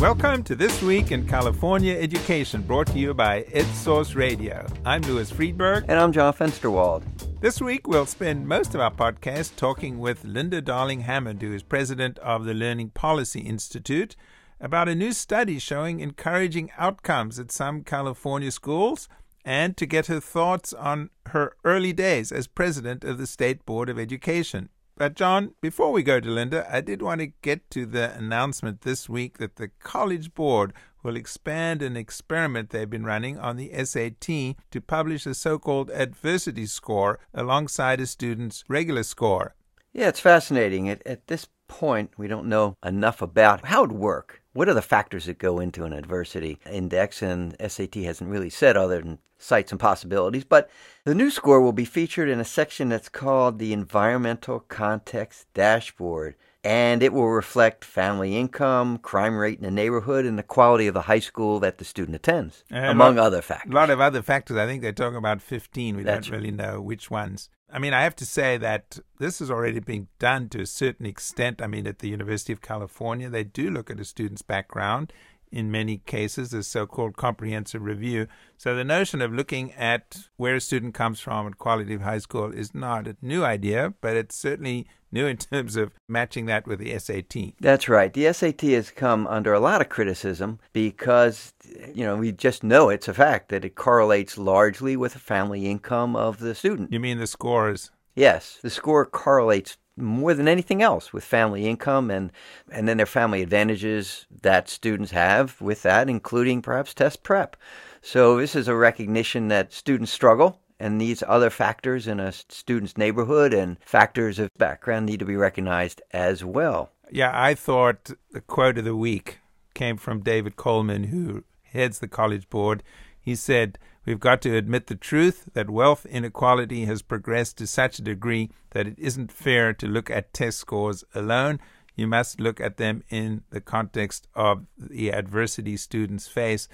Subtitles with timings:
[0.00, 4.66] Welcome to This Week in California Education, brought to you by EdSource Radio.
[4.82, 5.84] I'm Louis Freedberg.
[5.88, 7.02] And I'm John Fensterwald.
[7.42, 11.62] This week, we'll spend most of our podcast talking with Linda Darling Hammond, who is
[11.62, 14.16] president of the Learning Policy Institute,
[14.58, 19.06] about a new study showing encouraging outcomes at some California schools
[19.44, 23.90] and to get her thoughts on her early days as president of the State Board
[23.90, 24.70] of Education.
[25.00, 28.82] But, John, before we go to Linda, I did want to get to the announcement
[28.82, 33.72] this week that the College Board will expand an experiment they've been running on the
[33.82, 39.54] SAT to publish a so called adversity score alongside a student's regular score.
[39.94, 40.90] Yeah, it's fascinating.
[40.90, 44.39] At, at this point, we don't know enough about how it would work.
[44.52, 47.22] What are the factors that go into an adversity index?
[47.22, 50.44] And SAT hasn't really said other than cite some possibilities.
[50.44, 50.68] But
[51.04, 56.34] the new score will be featured in a section that's called the Environmental Context Dashboard.
[56.62, 60.94] And it will reflect family income, crime rate in the neighborhood, and the quality of
[60.94, 63.72] the high school that the student attends, eh, And among lot- other factors.
[63.72, 64.58] A lot of other factors.
[64.58, 65.96] I think they're talking about 15.
[65.96, 67.48] We That's don't really know which ones.
[67.72, 71.06] I mean, I have to say that this is already being done to a certain
[71.06, 71.62] extent.
[71.62, 75.12] I mean, at the University of California, they do look at a student's background
[75.52, 78.26] in many cases, a so called comprehensive review.
[78.56, 82.18] So the notion of looking at where a student comes from and quality of high
[82.18, 86.66] school is not a new idea, but it's certainly new in terms of matching that
[86.66, 87.54] with the SAT.
[87.60, 88.12] That's right.
[88.12, 91.52] The SAT has come under a lot of criticism because,
[91.94, 95.66] you know, we just know it's a fact that it correlates largely with the family
[95.66, 96.92] income of the student.
[96.92, 97.90] You mean the scores?
[98.14, 102.32] Yes, the score correlates more than anything else with family income and
[102.70, 107.56] and then their family advantages that students have with that including perhaps test prep.
[108.02, 112.96] So this is a recognition that students struggle and these other factors in a student's
[112.96, 116.90] neighborhood and factors of background need to be recognized as well.
[117.12, 119.38] Yeah, I thought the quote of the week
[119.74, 122.82] came from David Coleman, who heads the College Board.
[123.20, 127.98] He said, We've got to admit the truth that wealth inequality has progressed to such
[127.98, 131.60] a degree that it isn't fair to look at test scores alone.
[131.96, 136.66] You must look at them in the context of the adversity students face.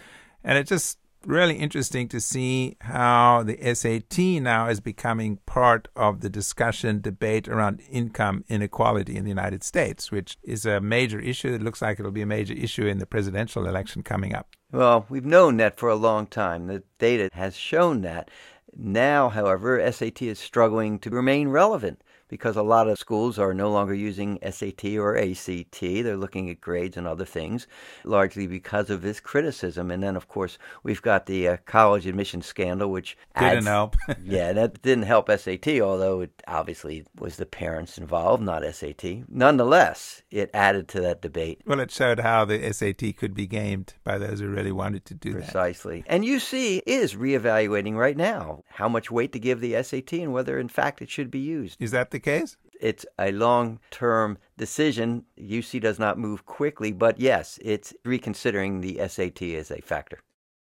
[0.44, 6.20] And it just really interesting to see how the SAT now is becoming part of
[6.20, 11.52] the discussion debate around income inequality in the United States, which is a major issue.
[11.52, 14.48] It looks like it'll be a major issue in the presidential election coming up.
[14.72, 16.66] Well, we've known that for a long time.
[16.66, 18.30] The data has shown that.
[18.76, 23.70] Now, however, SAT is struggling to remain relevant because a lot of schools are no
[23.70, 25.80] longer using SAT or ACT.
[25.80, 27.66] They're looking at grades and other things,
[28.04, 29.90] largely because of this criticism.
[29.90, 33.96] And then, of course, we've got the uh, college admission scandal, which Didn't adds- help.
[34.22, 39.04] yeah, that didn't help SAT, although it obviously was the parents involved, not SAT.
[39.28, 41.60] Nonetheless, it added to that debate.
[41.66, 45.14] well, it showed how the SAT could be gamed by those who really wanted to
[45.14, 45.44] do that.
[45.44, 46.04] Precisely.
[46.06, 50.58] And UC is reevaluating right now how much weight to give the SAT and whether,
[50.58, 51.80] in fact, it should be used.
[51.80, 52.56] Is that the case?
[52.80, 55.24] It's a long term decision.
[55.38, 60.20] UC does not move quickly, but yes, it's reconsidering the SAT as a factor.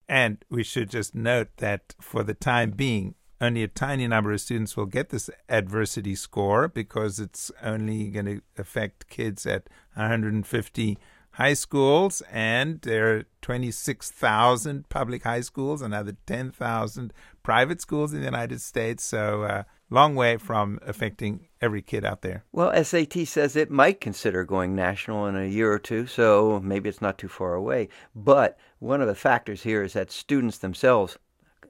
[0.07, 4.41] And we should just note that for the time being, only a tiny number of
[4.41, 10.97] students will get this adversity score because it's only going to affect kids at 150
[11.31, 18.25] high schools, and there are 26,000 public high schools, another 10,000 private schools in the
[18.25, 19.03] United States.
[19.03, 22.43] So, uh, long way from affecting every kid out there.
[22.51, 26.89] Well, SAT says it might consider going national in a year or two, so maybe
[26.89, 27.89] it's not too far away.
[28.15, 31.17] But one of the factors here is that students themselves,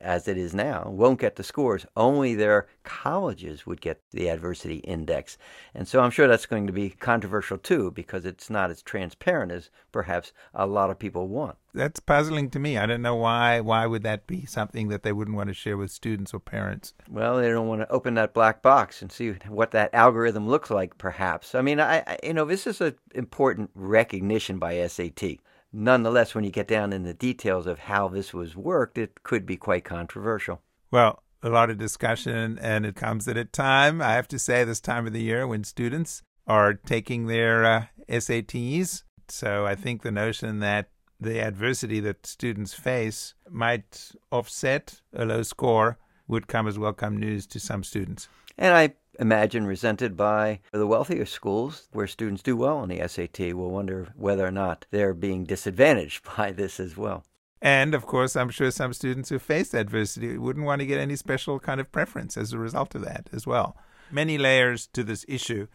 [0.02, 1.86] as it is now, won't get the scores.
[1.96, 5.38] Only their colleges would get the adversity index.
[5.74, 9.52] And so I'm sure that's going to be controversial too, because it's not as transparent
[9.52, 11.58] as perhaps a lot of people want.
[11.74, 12.78] That's puzzling to me.
[12.78, 13.62] I don't know why.
[13.62, 16.94] Why would that be something that they wouldn't want to share with students or parents?
[17.10, 20.70] Well, they don't want to open that black box and see what that algorithm looks
[20.70, 21.56] like, perhaps.
[21.56, 25.38] I mean, I, I you know, this is an important recognition by SAT.
[25.74, 29.46] Nonetheless, when you get down in the details of how this was worked, it could
[29.46, 30.62] be quite controversial.
[30.92, 34.64] Well, a lot of discussion, and it comes at a time, I have to say,
[34.64, 39.04] this time of the year when students are taking their uh, SATs.
[39.30, 40.90] So I think the notion that
[41.20, 45.98] the adversity that students face might offset a low score
[46.28, 48.28] would come as welcome news to some students.
[48.58, 53.54] And I imagine resented by the wealthier schools where students do well on the SAT
[53.54, 57.24] will wonder whether or not they're being disadvantaged by this as well.
[57.62, 61.16] And of course, I'm sure some students who face adversity wouldn't want to get any
[61.16, 63.78] special kind of preference as a result of that as well.
[64.10, 65.68] Many layers to this issue.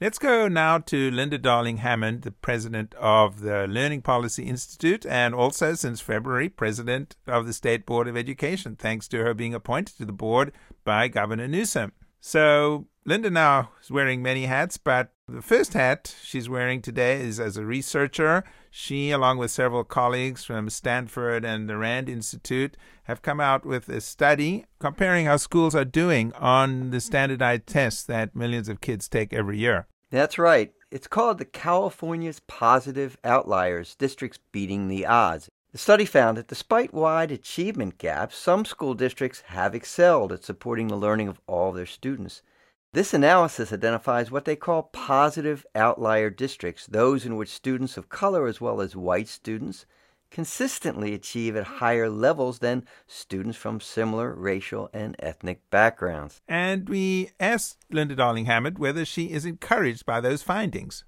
[0.00, 5.34] Let's go now to Linda Darling Hammond, the president of the Learning Policy Institute, and
[5.34, 9.96] also since February, president of the State Board of Education, thanks to her being appointed
[9.96, 10.52] to the board
[10.84, 11.92] by Governor Newsom.
[12.20, 17.40] So, Linda now is wearing many hats, but the first hat she's wearing today is
[17.40, 18.44] as a researcher.
[18.70, 23.88] She, along with several colleagues from Stanford and the Rand Institute, have come out with
[23.88, 29.08] a study comparing how schools are doing on the standardized tests that millions of kids
[29.08, 29.86] take every year.
[30.10, 30.72] That's right.
[30.90, 35.48] It's called the California's Positive Outliers Districts Beating the Odds.
[35.72, 40.88] The study found that despite wide achievement gaps, some school districts have excelled at supporting
[40.88, 42.42] the learning of all their students.
[42.94, 48.46] This analysis identifies what they call positive outlier districts, those in which students of color
[48.46, 49.84] as well as white students
[50.30, 56.40] consistently achieve at higher levels than students from similar racial and ethnic backgrounds.
[56.48, 61.04] And we asked Linda Darling Hammond whether she is encouraged by those findings.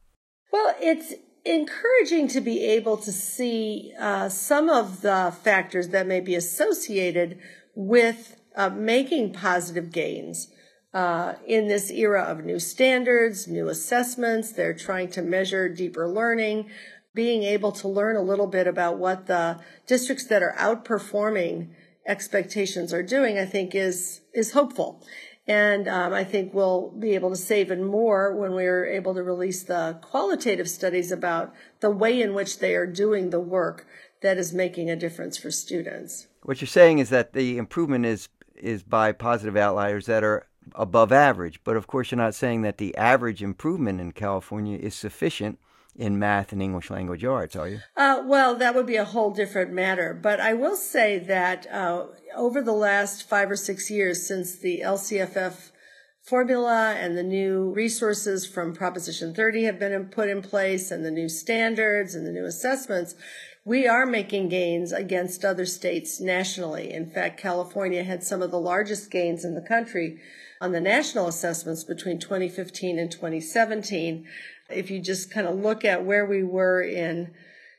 [0.53, 1.15] Well, it's
[1.45, 7.39] encouraging to be able to see uh, some of the factors that may be associated
[7.75, 10.49] with uh, making positive gains.
[10.93, 16.69] Uh, in this era of new standards, new assessments, they're trying to measure deeper learning,
[17.15, 21.69] being able to learn a little bit about what the districts that are outperforming
[22.07, 25.07] expectations are doing, I think is, is hopeful.
[25.51, 29.23] And um, I think we'll be able to say even more when we're able to
[29.25, 33.85] release the qualitative studies about the way in which they are doing the work
[34.23, 36.29] that is making a difference for students.
[36.45, 41.11] What you're saying is that the improvement is is by positive outliers that are above
[41.11, 41.59] average.
[41.65, 45.59] But of course, you're not saying that the average improvement in California is sufficient
[45.97, 47.81] in math and English language arts, are you?
[47.97, 50.19] Uh, well, that would be a whole different matter.
[50.21, 52.07] But I will say that uh,
[52.37, 55.71] over the last five or six years since the LCFF
[56.23, 61.11] formula and the new resources from Proposition 30 have been put in place and the
[61.11, 63.15] new standards and the new assessments,
[63.65, 66.93] we are making gains against other states nationally.
[66.93, 70.19] In fact, California had some of the largest gains in the country
[70.61, 74.27] on the national assessments between 2015 and 2017.
[74.73, 77.33] If you just kind of look at where we were in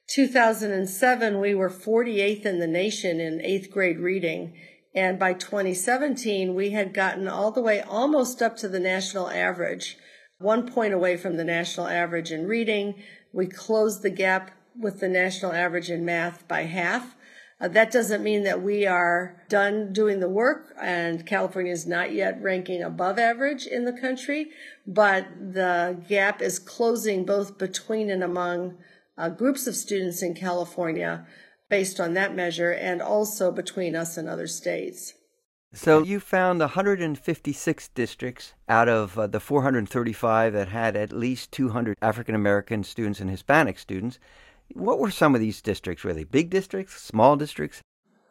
[0.09, 4.53] 2007, we were 48th in the nation in eighth grade reading.
[4.93, 9.97] And by 2017, we had gotten all the way almost up to the national average,
[10.38, 13.01] one point away from the national average in reading.
[13.31, 17.15] We closed the gap with the national average in math by half.
[17.61, 22.11] Uh, that doesn't mean that we are done doing the work and California is not
[22.11, 24.47] yet ranking above average in the country,
[24.87, 28.77] but the gap is closing both between and among
[29.15, 31.27] uh, groups of students in California
[31.69, 35.13] based on that measure and also between us and other states.
[35.73, 41.95] So you found 156 districts out of uh, the 435 that had at least 200
[42.01, 44.19] African American students and Hispanic students.
[44.75, 46.03] What were some of these districts?
[46.03, 47.81] Were they big districts, small districts?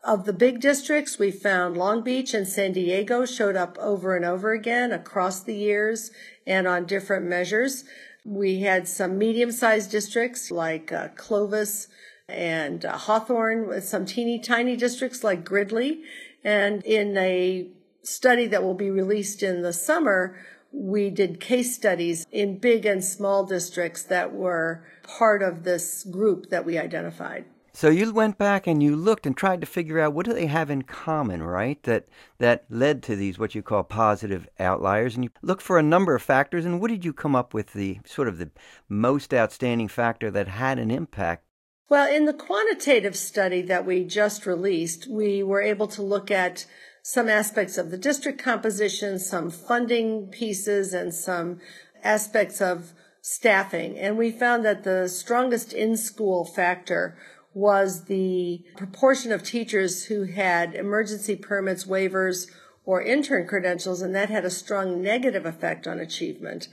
[0.03, 4.25] Of the big districts, we found Long Beach and San Diego showed up over and
[4.25, 6.11] over again across the years
[6.47, 7.85] and on different measures.
[8.25, 11.89] We had some medium sized districts like uh, Clovis
[12.29, 16.03] and uh, Hawthorne, some teeny tiny districts like Gridley.
[16.43, 17.69] And in a
[18.03, 20.39] study that will be released in the summer,
[20.73, 26.51] we did case studies in big and small districts that were part of this group
[26.51, 27.45] that we identified.
[27.73, 30.47] So you went back and you looked and tried to figure out what do they
[30.47, 31.81] have in common, right?
[31.85, 32.09] That
[32.39, 36.15] that led to these what you call positive outliers and you looked for a number
[36.15, 38.51] of factors and what did you come up with the sort of the
[38.89, 41.45] most outstanding factor that had an impact?
[41.89, 46.67] Well, in the quantitative study that we just released, we were able to look at
[47.03, 51.61] some aspects of the district composition, some funding pieces, and some
[52.03, 53.99] aspects of staffing.
[53.99, 57.17] And we found that the strongest in school factor
[57.53, 62.49] was the proportion of teachers who had emergency permits, waivers,
[62.85, 66.69] or intern credentials, and that had a strong negative effect on achievement.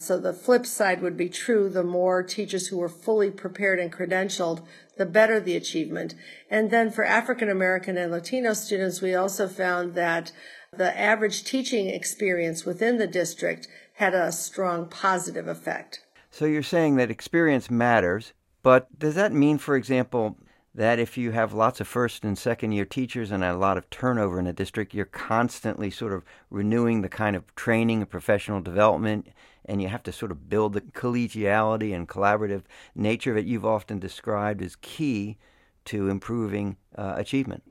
[0.00, 1.68] So the flip side would be true.
[1.68, 4.64] The more teachers who were fully prepared and credentialed,
[4.96, 6.14] the better the achievement.
[6.48, 10.30] And then for African American and Latino students, we also found that
[10.72, 16.04] the average teaching experience within the district had a strong positive effect.
[16.30, 20.36] So you're saying that experience matters, but does that mean, for example,
[20.74, 23.90] that if you have lots of first and second year teachers and a lot of
[23.90, 28.60] turnover in a district, you're constantly sort of renewing the kind of training and professional
[28.60, 29.26] development,
[29.68, 32.62] and you have to sort of build the collegiality and collaborative
[32.94, 35.38] nature that you've often described as key
[35.84, 37.62] to improving uh, achievement.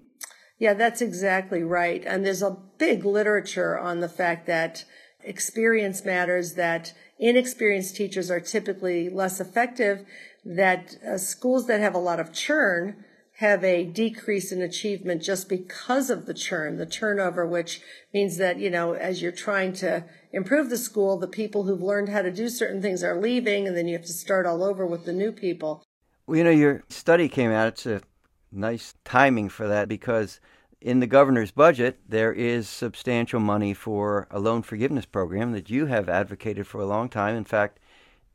[0.59, 2.03] Yeah, that's exactly right.
[2.05, 4.85] And there's a big literature on the fact that
[5.23, 10.05] experience matters, that inexperienced teachers are typically less effective,
[10.45, 13.03] that uh, schools that have a lot of churn
[13.37, 18.57] have a decrease in achievement just because of the churn, the turnover, which means that,
[18.57, 22.31] you know, as you're trying to improve the school, the people who've learned how to
[22.31, 25.13] do certain things are leaving, and then you have to start all over with the
[25.13, 25.84] new people.
[26.25, 27.67] Well, you know, your study came out.
[27.69, 28.01] It's a
[28.51, 30.39] nice timing for that because
[30.81, 35.88] in the governor's budget, there is substantial money for a loan forgiveness program that you
[35.88, 37.36] have advocated for a long time.
[37.36, 37.79] In fact,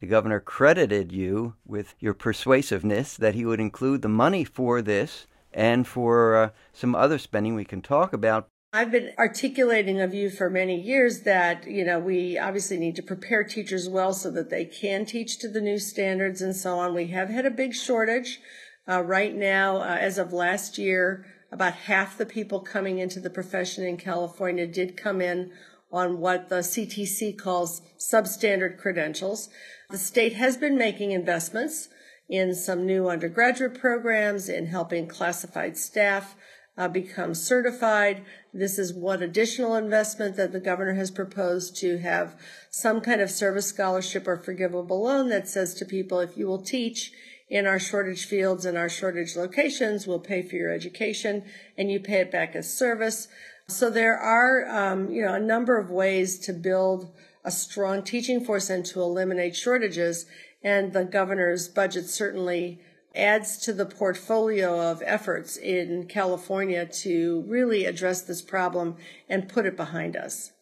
[0.01, 5.27] the governor credited you with your persuasiveness that he would include the money for this
[5.53, 8.49] and for uh, some other spending we can talk about.
[8.75, 13.03] I've been articulating a view for many years that, you know, we obviously need to
[13.03, 16.95] prepare teachers well so that they can teach to the new standards and so on.
[16.95, 18.41] We have had a big shortage.
[18.89, 23.29] Uh, right now, uh, as of last year, about half the people coming into the
[23.29, 25.53] profession in California did come in
[25.93, 29.51] on what the CTC calls substandard credentials.
[29.91, 31.91] The state has been making investments
[32.27, 36.37] in some new undergraduate programs, in helping classified staff
[36.77, 38.25] uh, become certified.
[38.53, 42.39] This is one additional investment that the governor has proposed to have
[42.71, 46.63] some kind of service scholarship or forgivable loan that says to people, if you will
[46.63, 47.13] teach
[47.49, 51.45] in our shortage fields and our shortage locations, we'll pay for your education
[51.77, 53.29] and you pay it back as service.
[53.69, 57.13] So there are, um, you know, a number of ways to build
[57.45, 60.27] a strong teaching force and to eliminate shortages.
[60.63, 62.81] And the governor's budget certainly
[63.15, 68.97] adds to the portfolio of efforts in California to really address this problem
[69.29, 70.53] and put it behind us.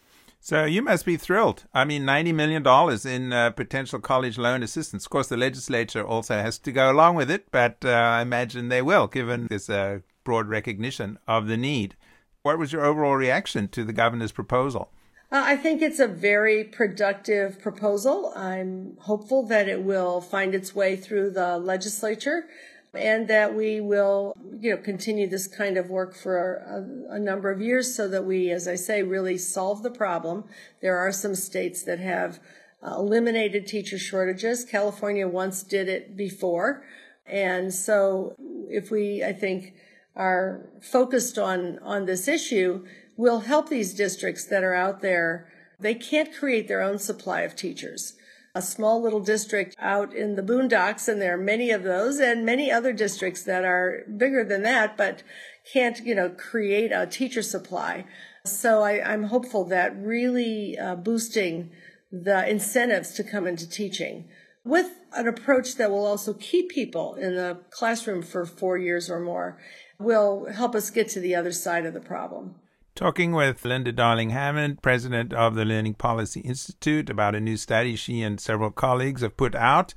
[0.42, 1.64] So you must be thrilled.
[1.74, 2.66] I mean, $90 million
[3.06, 5.04] in uh, potential college loan assistance.
[5.04, 8.68] Of course, the legislature also has to go along with it, but uh, I imagine
[8.68, 11.94] they will, given this uh, broad recognition of the need.
[12.42, 14.90] What was your overall reaction to the governor's proposal?
[15.32, 18.32] Uh, I think it's a very productive proposal.
[18.34, 22.46] I'm hopeful that it will find its way through the legislature
[22.92, 27.48] and that we will, you know, continue this kind of work for a, a, number
[27.52, 30.46] of years so that we, as I say, really solve the problem.
[30.82, 32.40] There are some states that have
[32.82, 34.64] uh, eliminated teacher shortages.
[34.64, 36.82] California once did it before.
[37.24, 38.34] And so
[38.68, 39.74] if we, I think,
[40.16, 42.84] are focused on, on this issue,
[43.20, 45.46] will help these districts that are out there.
[45.78, 48.14] They can't create their own supply of teachers.
[48.54, 52.46] A small little district out in the boondocks, and there are many of those, and
[52.46, 55.22] many other districts that are bigger than that, but
[55.70, 58.06] can't, you know, create a teacher supply.
[58.46, 61.70] So I, am hopeful that really uh, boosting
[62.10, 64.28] the incentives to come into teaching
[64.64, 69.20] with an approach that will also keep people in the classroom for four years or
[69.20, 69.58] more
[69.98, 72.54] will help us get to the other side of the problem.
[72.94, 77.96] Talking with Linda Darling Hammond, president of the Learning Policy Institute, about a new study
[77.96, 79.94] she and several colleagues have put out.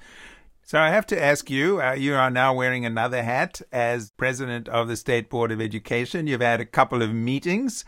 [0.62, 4.70] So I have to ask you, uh, you are now wearing another hat as president
[4.70, 6.28] of the State Board of Education.
[6.28, 7.84] You've had a couple of meetings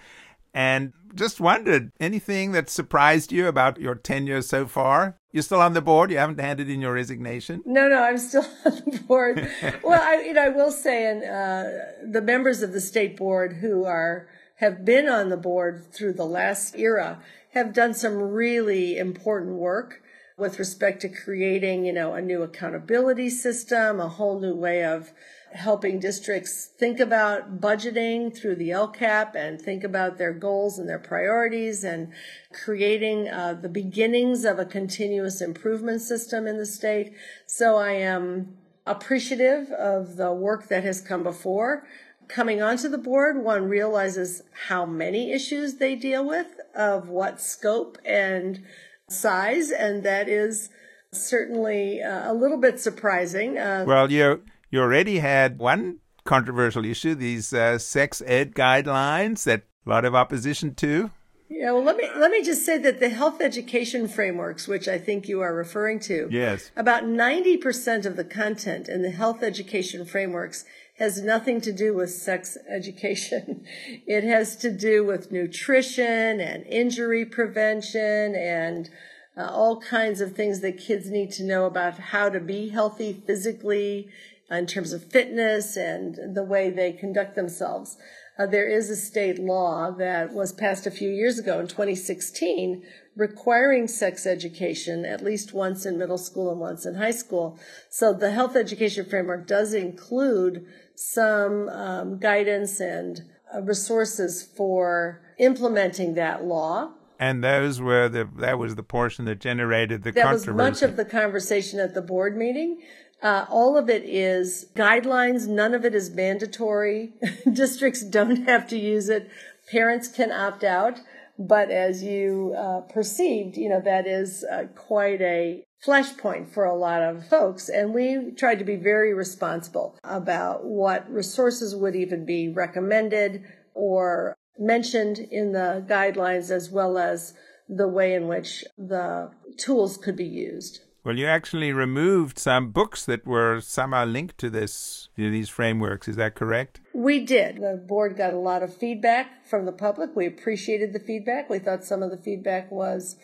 [0.54, 5.18] and just wondered anything that surprised you about your tenure so far?
[5.32, 6.12] You're still on the board.
[6.12, 7.62] You haven't handed in your resignation.
[7.66, 9.50] No, no, I'm still on the board.
[9.84, 13.54] well, I, you know, I will say, and uh, the members of the state board
[13.54, 17.22] who are have been on the board through the last era
[17.54, 20.02] have done some really important work
[20.38, 25.12] with respect to creating, you know, a new accountability system, a whole new way of
[25.54, 31.00] helping districts think about budgeting through the LCAP and think about their goals and their
[31.00, 32.12] priorities and
[32.52, 37.14] creating uh, the beginnings of a continuous improvement system in the state.
[37.46, 41.88] So I am appreciative of the work that has come before
[42.28, 47.98] coming onto the board, one realizes how many issues they deal with, of what scope
[48.06, 48.64] and
[49.10, 50.70] size, and that is
[51.12, 53.58] certainly uh, a little bit surprising.
[53.58, 59.64] Uh, well, you you already had one controversial issue: these uh, sex ed guidelines that
[59.86, 61.12] a lot of opposition to.
[61.48, 64.98] Yeah, well, let me let me just say that the health education frameworks, which I
[64.98, 69.44] think you are referring to, yes, about ninety percent of the content in the health
[69.44, 70.66] education frameworks
[70.98, 73.66] has nothing to do with sex education.
[74.08, 78.90] It has to do with nutrition and injury prevention and
[79.38, 83.22] uh, all kinds of things that kids need to know about how to be healthy
[83.28, 84.10] physically
[84.50, 87.98] in terms of fitness and the way they conduct themselves.
[88.38, 92.84] Uh, there is a state law that was passed a few years ago in 2016
[93.16, 97.58] requiring sex education at least once in middle school and once in high school.
[97.90, 103.24] So the health education framework does include some um, guidance and
[103.54, 106.92] uh, resources for implementing that law.
[107.20, 110.52] And those were the that was the portion that generated the that controversy.
[110.52, 112.82] was much of the conversation at the board meeting.
[113.22, 115.48] Uh, all of it is guidelines.
[115.48, 117.14] None of it is mandatory.
[117.52, 119.30] Districts don't have to use it.
[119.72, 121.00] Parents can opt out.
[121.38, 126.76] But as you uh, perceived, you know, that is uh, quite a flashpoint for a
[126.76, 127.70] lot of folks.
[127.70, 134.36] And we tried to be very responsible about what resources would even be recommended or
[134.58, 137.34] mentioned in the guidelines as well as
[137.68, 140.82] the way in which the tools could be used.
[141.04, 146.08] Well, you actually removed some books that were somehow linked to this to these frameworks.
[146.08, 146.82] Is that correct?
[146.96, 147.58] We did.
[147.58, 150.16] The board got a lot of feedback from the public.
[150.16, 151.48] We appreciated the feedback.
[151.48, 153.18] We thought some of the feedback was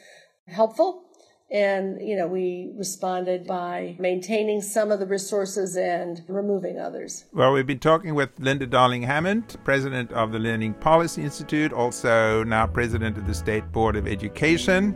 [0.48, 1.06] helpful.
[1.52, 7.26] And, you know, we responded by maintaining some of the resources and removing others.
[7.34, 12.46] Well, we've been talking with Linda Darling Hammond, president of the Learning Policy Institute, also
[12.46, 14.96] now president of the State Board of Education.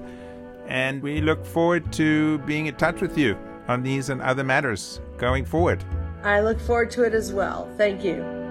[0.67, 5.01] And we look forward to being in touch with you on these and other matters
[5.17, 5.83] going forward.
[6.23, 7.69] I look forward to it as well.
[7.77, 8.44] Thank you.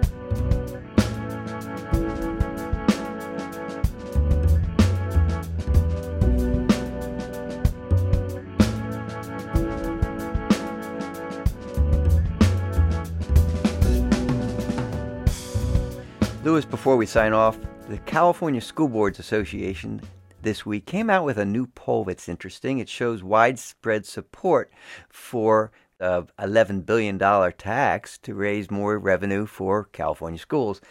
[16.45, 17.57] Louis, before we sign off,
[17.89, 19.99] the California School Boards Association
[20.43, 22.77] this week came out with a new poll that's interesting.
[22.77, 24.71] It shows widespread support
[25.09, 30.81] for a $11 billion tax to raise more revenue for California schools.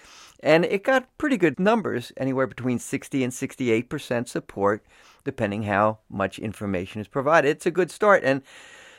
[0.41, 4.85] And it got pretty good numbers, anywhere between 60 and 68% support,
[5.23, 7.51] depending how much information is provided.
[7.51, 8.25] It's a good start.
[8.25, 8.43] And,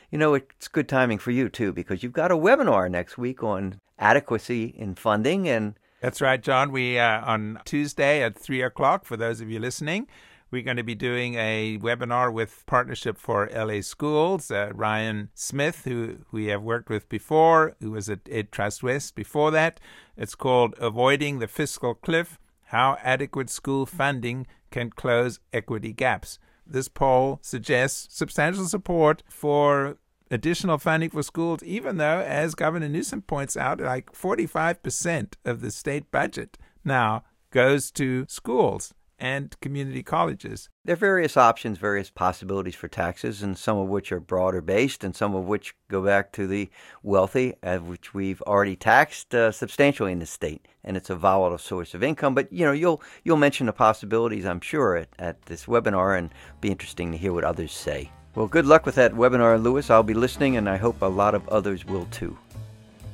[0.10, 3.44] you know, it's good timing for you, too, because you've got a webinar next week
[3.44, 6.72] on adequacy in funding and that's right, John.
[6.72, 9.06] We uh, on Tuesday at three o'clock.
[9.06, 10.08] For those of you listening,
[10.52, 14.52] we're going to be doing a webinar with Partnership for LA Schools.
[14.52, 19.16] Uh, Ryan Smith, who we have worked with before, who was at Ed Trust West
[19.16, 19.80] before that.
[20.16, 26.40] It's called Avoiding the Fiscal Cliff How Adequate School Funding Can Close Equity Gaps.
[26.68, 29.98] This poll suggests substantial support for
[30.32, 35.72] additional funding for schools, even though, as Governor Newsom points out, like 45% of the
[35.72, 40.70] state budget now goes to schools and community colleges.
[40.84, 45.04] There are various options, various possibilities for taxes, and some of which are broader based,
[45.04, 46.70] and some of which go back to the
[47.02, 51.94] wealthy, which we've already taxed uh, substantially in the state, and it's a volatile source
[51.94, 52.36] of income.
[52.36, 56.30] But you know, you'll you'll mention the possibilities, I'm sure, at, at this webinar, and
[56.62, 58.12] be interesting to hear what others say.
[58.36, 59.90] Well, good luck with that webinar, Louis.
[59.90, 62.38] I'll be listening, and I hope a lot of others will too.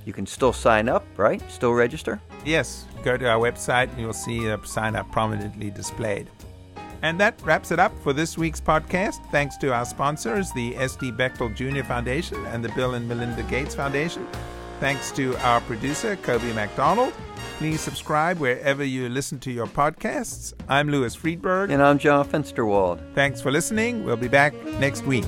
[0.04, 1.42] You can still sign up, right?
[1.52, 2.20] Still register?
[2.44, 2.86] Yes.
[3.04, 6.28] Go to our website and you'll see a sign up prominently displayed.
[7.04, 9.24] And that wraps it up for this week's podcast.
[9.32, 11.12] Thanks to our sponsors, the S.D.
[11.12, 11.84] Bechtel Jr.
[11.84, 14.28] Foundation and the Bill and Melinda Gates Foundation.
[14.82, 17.14] Thanks to our producer, Kobe McDonald.
[17.60, 20.56] Please subscribe wherever you listen to your podcasts.
[20.68, 21.70] I'm Louis Freedberg.
[21.70, 23.00] And I'm John Fensterwald.
[23.14, 24.04] Thanks for listening.
[24.04, 25.26] We'll be back next week.